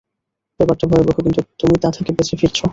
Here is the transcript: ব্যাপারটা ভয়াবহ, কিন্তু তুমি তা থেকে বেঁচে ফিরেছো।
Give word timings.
ব্যাপারটা 0.59 0.85
ভয়াবহ, 0.87 1.17
কিন্তু 1.17 1.41
তুমি 1.59 1.75
তা 1.81 1.89
থেকে 1.91 2.11
বেঁচে 2.11 2.35
ফিরেছো। 2.37 2.65